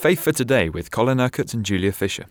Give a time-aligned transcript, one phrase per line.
[0.00, 2.24] Faith for Today with Colin Urquhart and Julia Fisher.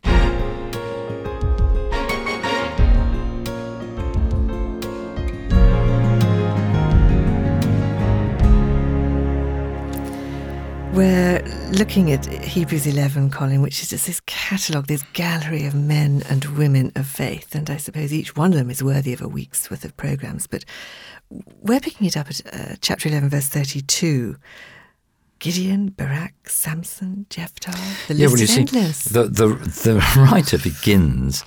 [10.96, 11.44] We're
[11.74, 16.46] looking at Hebrews 11, Colin, which is just this catalogue, this gallery of men and
[16.58, 17.54] women of faith.
[17.54, 20.48] And I suppose each one of them is worthy of a week's worth of programmes.
[20.48, 20.66] But
[21.62, 24.38] we're picking it up at uh, chapter 11, verse 32.
[25.40, 27.72] Gideon, Barak, Samson, Jephthah.
[28.08, 29.04] The list yeah, well, you is see, endless.
[29.06, 29.96] the, the, the
[30.32, 31.44] writer begins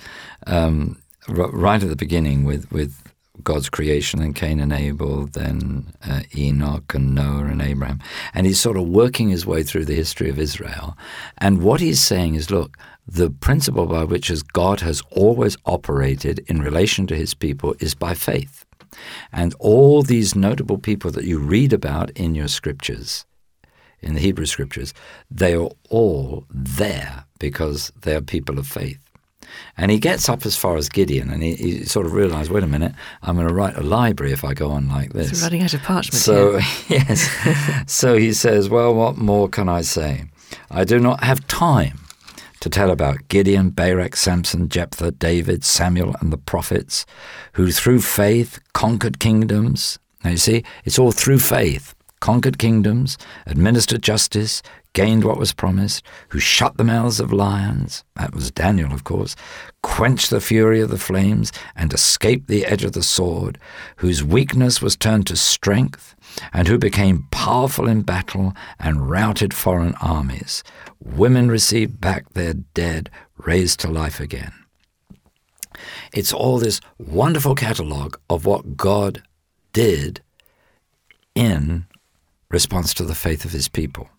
[0.47, 2.95] um, r- right at the beginning with, with
[3.43, 7.99] God's creation and Cain and Abel, then uh, Enoch and Noah and Abraham.
[8.33, 10.97] And he's sort of working his way through the history of Israel.
[11.39, 16.61] And what he's saying is look, the principle by which God has always operated in
[16.61, 18.65] relation to his people is by faith.
[19.31, 23.25] And all these notable people that you read about in your scriptures,
[24.03, 24.93] in the Hebrew scriptures,
[25.31, 28.99] they are all there because they are people of faith.
[29.77, 32.63] And he gets up as far as Gideon and he, he sort of realized, wait
[32.63, 35.31] a minute, I'm going to write a library if I go on like this.
[35.31, 36.21] It's running out of parchment.
[36.21, 37.29] So, yes.
[37.91, 40.25] so he says, well, what more can I say?
[40.69, 41.99] I do not have time
[42.61, 47.05] to tell about Gideon, Barak, Samson, Jephthah, David, Samuel, and the prophets,
[47.53, 49.99] who through faith conquered kingdoms.
[50.23, 51.92] Now you see, it's all through faith.
[52.23, 54.61] Conquered kingdoms, administered justice,
[54.93, 59.35] gained what was promised, who shut the mouths of lions, that was Daniel, of course,
[59.81, 63.57] quenched the fury of the flames, and escaped the edge of the sword,
[63.97, 66.15] whose weakness was turned to strength,
[66.53, 70.63] and who became powerful in battle and routed foreign armies.
[71.01, 74.53] Women received back their dead, raised to life again.
[76.13, 79.23] It's all this wonderful catalogue of what God
[79.73, 80.21] did
[81.35, 81.85] in
[82.53, 84.09] response to the faith of his people.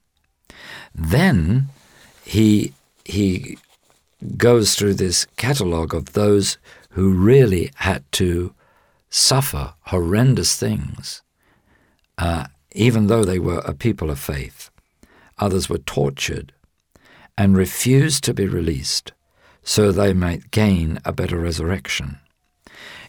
[0.94, 1.68] Then
[2.24, 2.72] he
[3.04, 3.58] he
[4.36, 6.58] goes through this catalogue of those
[6.90, 8.54] who really had to
[9.10, 11.22] suffer horrendous things,
[12.18, 14.70] uh, even though they were a people of faith.
[15.38, 16.52] Others were tortured
[17.36, 19.12] and refused to be released
[19.62, 22.18] so they might gain a better resurrection.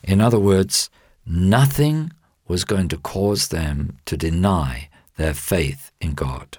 [0.04, 0.90] In other words,
[1.26, 2.12] nothing
[2.48, 6.58] was going to cause them to deny their faith in God.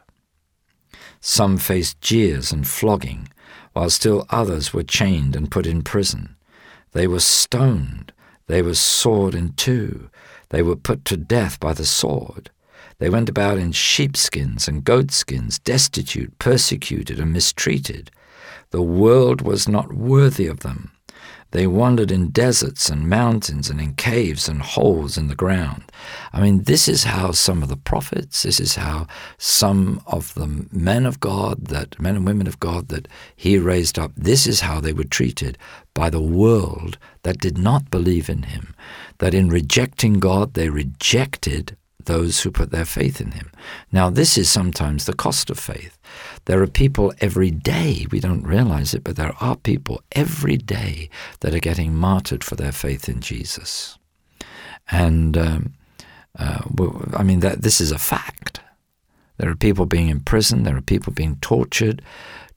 [1.21, 3.29] Some faced jeers and flogging,
[3.73, 6.37] while still others were chained and put in prison.
[6.93, 8.13] They were stoned,
[8.47, 10.09] they were sawed in two,
[10.49, 12.51] they were put to death by the sword.
[12.99, 18.11] They went about in sheepskins and goatskins, destitute, persecuted, and mistreated.
[18.71, 20.93] The world was not worthy of them.
[21.53, 25.85] They wandered in deserts and mountains and in caves and holes in the ground.
[26.33, 29.07] I mean, this is how some of the prophets, this is how
[29.39, 33.99] some of the men of God, that men and women of God that he raised
[33.99, 35.57] up, this is how they were treated
[35.95, 38.75] by the world that did not believe in him.
[39.19, 41.77] That in rejecting God, they rejected
[42.07, 43.51] those who put their faith in him.
[43.93, 45.99] Now, this is sometimes the cost of faith.
[46.47, 51.11] There are people every day, we don't realize it, but there are people every day
[51.41, 53.99] that are getting martyred for their faith in Jesus.
[54.91, 55.75] And um,
[56.39, 56.63] uh,
[57.15, 58.61] I mean, that this is a fact.
[59.39, 62.03] There are people being imprisoned, there are people being tortured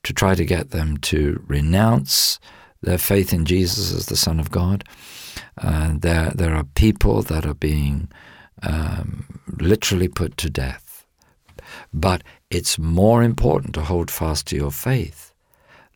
[0.03, 2.39] to try to get them to renounce
[2.81, 4.83] their faith in Jesus as the Son of God.
[5.57, 8.09] Uh, there, there are people that are being
[8.63, 9.25] um,
[9.59, 11.05] literally put to death.
[11.93, 15.33] But it's more important to hold fast to your faith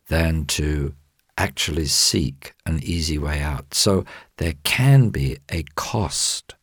[0.08, 0.94] than to
[1.36, 3.74] actually seek an easy way out.
[3.74, 4.04] So
[4.36, 6.54] there can be a cost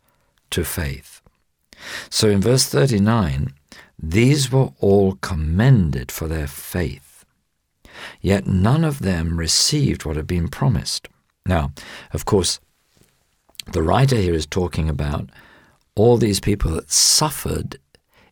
[0.51, 1.21] to faith.
[2.09, 3.53] So in verse 39,
[4.01, 7.25] these were all commended for their faith,
[8.21, 11.07] yet none of them received what had been promised.
[11.45, 11.71] Now,
[12.13, 12.59] of course,
[13.73, 15.29] the writer here is talking about
[15.95, 17.77] all these people that suffered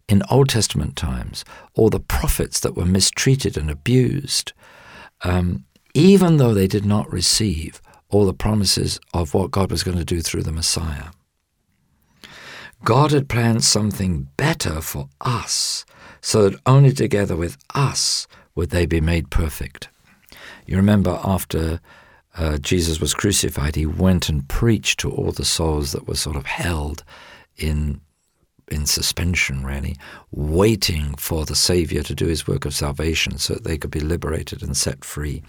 [0.08, 4.54] in Old Testament times, all the prophets that were mistreated and abused,
[5.24, 9.98] um, even though they did not receive all the promises of what God was going
[9.98, 11.10] to do through the Messiah.
[12.84, 15.86] God had planned something better for us,
[16.22, 19.90] so that only together with us would they be made perfect.
[20.66, 21.82] You remember after
[22.38, 26.36] uh, Jesus was crucified, he went and preached to all the souls that were sort
[26.36, 27.04] of held
[27.60, 28.02] in
[28.72, 29.96] in suspension, really,
[30.32, 34.00] waiting for the Savior to do his work of salvation so that they could be
[34.00, 35.42] liberated and set free.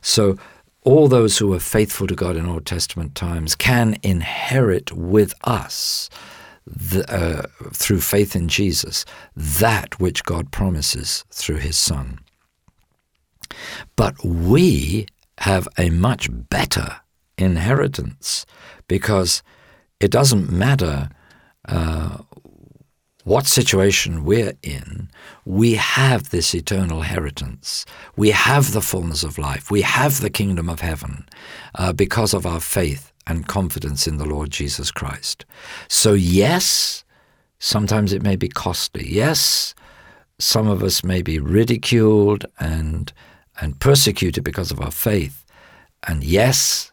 [0.00, 0.36] So,
[0.84, 6.10] all those who were faithful to God in Old Testament times can inherit with us,
[6.66, 9.04] the, uh, through faith in Jesus,
[9.36, 12.18] that which God promises through his Son.
[13.94, 15.06] But we
[15.38, 16.96] have a much better
[17.38, 18.44] inheritance
[18.88, 19.42] because
[20.00, 21.10] it doesn't matter
[21.68, 22.18] uh,
[23.24, 25.08] what situation we're in,
[25.44, 27.86] we have this eternal inheritance.
[28.16, 29.70] We have the fullness of life.
[29.70, 31.28] We have the kingdom of heaven
[31.76, 35.44] uh, because of our faith and confidence in the Lord Jesus Christ.
[35.88, 37.04] So, yes,
[37.60, 39.08] sometimes it may be costly.
[39.08, 39.74] Yes,
[40.40, 43.12] some of us may be ridiculed and,
[43.60, 45.44] and persecuted because of our faith.
[46.08, 46.91] And yes,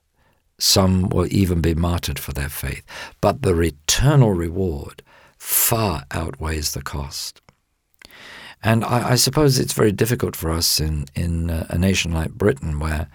[0.60, 2.84] some will even be martyred for their faith.
[3.22, 5.02] But the eternal reward
[5.38, 7.42] far outweighs the cost.
[8.62, 12.80] And I, I suppose it's very difficult for us in, in a nation like Britain
[12.80, 13.08] where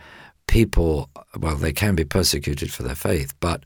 [0.47, 3.65] people, well, they can be persecuted for their faith, but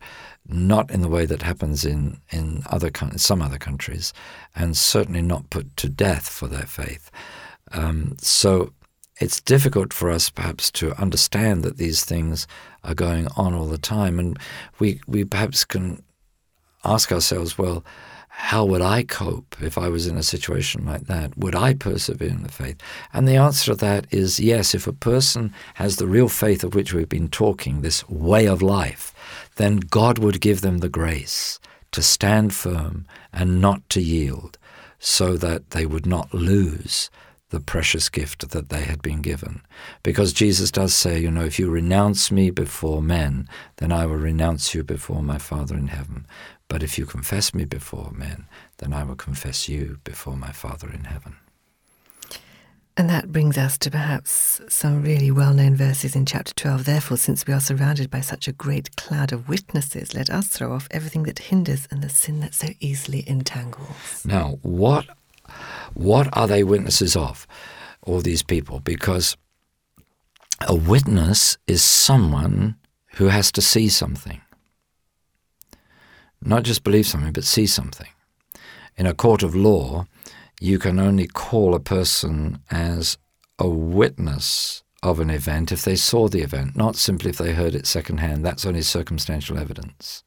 [0.49, 4.13] not in the way that happens in, in other some other countries,
[4.57, 7.11] and certainly not put to death for their faith.
[7.73, 8.73] Um, so
[9.19, 12.47] it's difficult for us perhaps to understand that these things
[12.85, 14.39] are going on all the time, and
[14.79, 16.03] we we perhaps can
[16.85, 17.85] ask ourselves, well,
[18.29, 21.37] how would I cope if I was in a situation like that?
[21.37, 22.81] Would I persevere in the faith?
[23.13, 24.75] And the answer to that is yes.
[24.75, 28.63] If a person has the real faith of which we've been talking, this way of
[28.63, 29.13] life,
[29.57, 31.59] then God would give them the grace
[31.91, 34.57] to stand firm and not to yield,
[35.01, 37.11] so that they would not lose
[37.51, 39.63] the precious gift that they had been given.
[40.03, 44.17] Because Jesus does say, you know, if you renounce me before men, then I will
[44.17, 46.27] renounce you before my Father in heaven.
[46.69, 48.47] But if you confess me before men,
[48.79, 51.37] then I will confess you before my Father in heaven.
[52.99, 56.85] And that brings us to perhaps some really well known verses in chapter 12.
[56.85, 60.73] Therefore, since we are surrounded by such a great cloud of witnesses, let us throw
[60.73, 64.25] off everything that hinders and the sin that so easily entangles.
[64.25, 65.07] Now, what,
[65.95, 67.47] what are they witnesses of,
[68.03, 68.81] all these people?
[68.81, 69.37] Because
[70.67, 72.77] a witness is someone
[73.15, 74.41] who has to see something.
[76.41, 78.09] Not just believe something, but see something.
[78.97, 80.07] In a court of law,
[80.61, 83.19] you can only call a person as
[83.59, 87.75] a witness of an event if they saw the event, not simply if they heard
[87.75, 88.45] it secondhand.
[88.45, 90.25] That's only circumstantial evidence.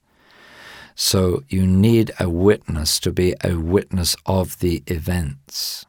[0.95, 5.85] So you need a witness to be a witness of the events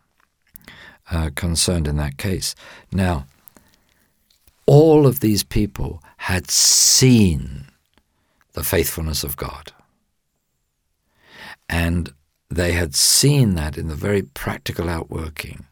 [1.11, 2.55] uh, concerned in that case.
[2.91, 3.27] Now,
[4.67, 7.67] all of these people had seen
[8.53, 9.73] the faithfulness of God.
[11.69, 12.13] And
[12.51, 15.67] they had seen that in the very practical outworking.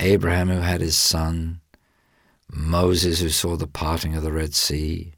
[0.00, 1.60] Abraham, who had his son,
[2.50, 5.13] Moses, who saw the parting of the Red Sea,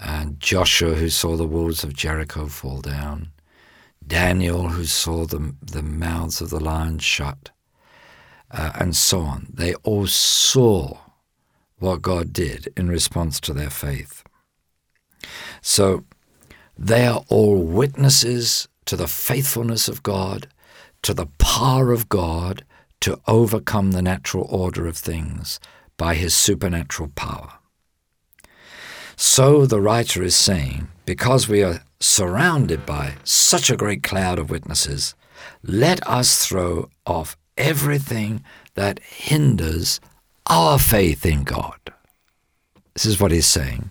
[0.00, 3.32] and Joshua, who saw the walls of Jericho fall down,
[4.06, 7.50] Daniel, who saw the, the mouths of the lions shut,
[8.50, 9.46] uh, and so on.
[9.52, 10.98] They all saw
[11.78, 14.24] what God did in response to their faith.
[15.60, 16.04] So
[16.78, 20.48] they are all witnesses to the faithfulness of God,
[21.02, 22.64] to the power of God
[23.00, 25.60] to overcome the natural order of things
[25.96, 27.59] by his supernatural power.
[29.22, 34.48] So the writer is saying, because we are surrounded by such a great cloud of
[34.48, 35.14] witnesses,
[35.62, 38.42] let us throw off everything
[38.76, 40.00] that hinders
[40.46, 41.78] our faith in God.
[42.94, 43.90] This is what he's saying.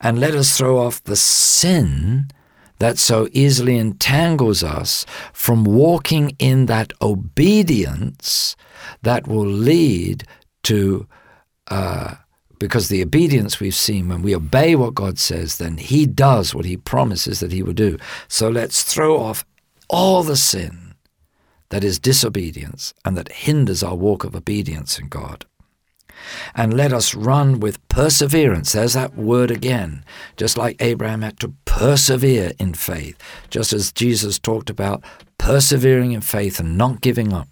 [0.00, 2.30] And let us throw off the sin
[2.78, 5.04] that so easily entangles us
[5.34, 8.56] from walking in that obedience
[9.02, 10.24] that will lead
[10.62, 11.06] to,
[11.66, 12.14] uh,
[12.58, 16.64] because the obedience we've seen, when we obey what God says, then He does what
[16.64, 17.98] He promises that He will do.
[18.28, 19.44] So let's throw off
[19.88, 20.94] all the sin
[21.68, 25.44] that is disobedience and that hinders our walk of obedience in God
[26.54, 28.72] and let us run with perseverance.
[28.72, 30.04] There's that word again.
[30.36, 33.16] Just like Abraham had to persevere in faith,
[33.50, 35.02] just as Jesus talked about
[35.38, 37.48] persevering in faith and not giving up,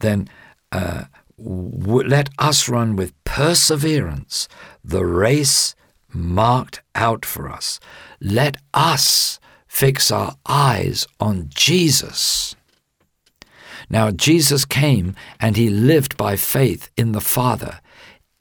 [0.00, 0.28] then
[0.72, 1.04] uh,
[1.38, 4.48] let us run with perseverance
[4.84, 5.74] the race
[6.12, 7.78] marked out for us.
[8.20, 12.56] Let us fix our eyes on Jesus.
[13.90, 17.80] Now, Jesus came and he lived by faith in the Father.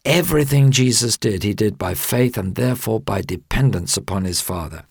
[0.04, 4.84] Everything Jesus did, he did by faith and therefore by dependence upon his Father.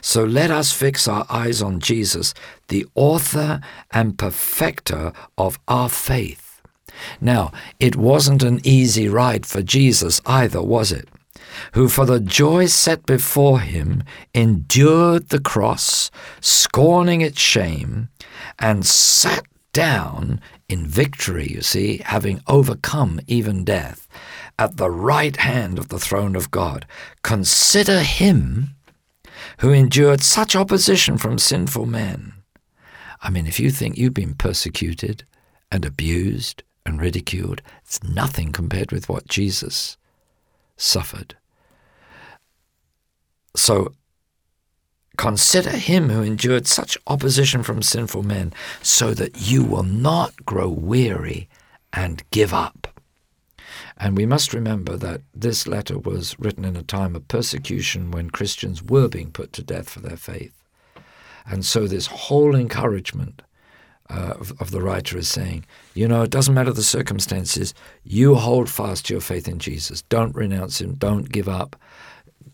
[0.00, 2.34] So let us fix our eyes on Jesus,
[2.68, 3.60] the author
[3.92, 6.43] and perfecter of our faith.
[7.20, 11.08] Now, it wasn't an easy ride for Jesus either, was it?
[11.72, 14.02] Who for the joy set before him
[14.34, 16.10] endured the cross,
[16.40, 18.08] scorning its shame,
[18.58, 24.08] and sat down in victory, you see, having overcome even death
[24.58, 26.86] at the right hand of the throne of God.
[27.22, 28.70] Consider him
[29.58, 32.32] who endured such opposition from sinful men.
[33.20, 35.24] I mean, if you think you've been persecuted
[35.70, 39.96] and abused and ridiculed, it's nothing compared with what Jesus
[40.76, 41.36] suffered.
[43.56, 43.94] So
[45.16, 50.68] consider him who endured such opposition from sinful men, so that you will not grow
[50.68, 51.48] weary
[51.92, 52.88] and give up.
[53.96, 58.30] And we must remember that this letter was written in a time of persecution when
[58.30, 60.52] Christians were being put to death for their faith.
[61.46, 63.42] And so, this whole encouragement
[64.10, 68.34] uh, of, of, the writer is saying, you know, it doesn't matter the circumstances, you
[68.34, 70.02] hold fast to your faith in Jesus.
[70.02, 71.76] Don't renounce him, don't give up.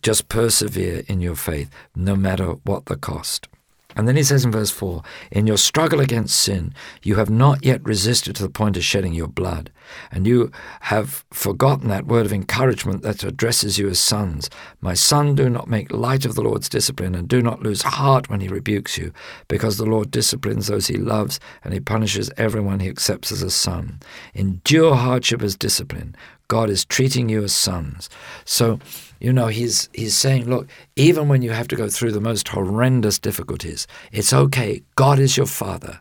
[0.02, 3.48] Just persevere in your faith, no matter what the cost.
[3.96, 7.64] And then he says in verse 4 In your struggle against sin, you have not
[7.64, 9.70] yet resisted to the point of shedding your blood.
[10.10, 14.48] And you have forgotten that word of encouragement that addresses you as sons.
[14.80, 18.28] My son, do not make light of the Lord's discipline, and do not lose heart
[18.28, 19.12] when he rebukes you,
[19.48, 23.50] because the Lord disciplines those he loves, and he punishes everyone he accepts as a
[23.50, 24.00] son.
[24.34, 26.14] Endure hardship as discipline.
[26.50, 28.10] God is treating you as sons.
[28.44, 28.80] So,
[29.20, 32.48] you know, he's he's saying, look, even when you have to go through the most
[32.48, 34.82] horrendous difficulties, it's okay.
[34.96, 36.00] God is your father.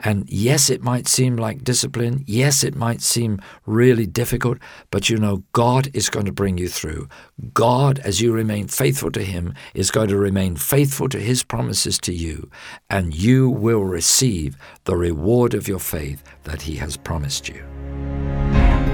[0.00, 2.24] And yes, it might seem like discipline.
[2.26, 4.58] Yes, it might seem really difficult,
[4.90, 7.08] but you know, God is going to bring you through.
[7.54, 11.96] God, as you remain faithful to Him, is going to remain faithful to His promises
[12.00, 12.50] to you,
[12.90, 17.64] and you will receive the reward of your faith that He has promised you.